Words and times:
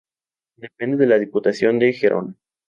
Depende 0.57 0.97
de 0.97 1.05
la 1.05 1.19
Diputación 1.19 1.77
de 1.77 1.93
Gerona. 1.93 2.35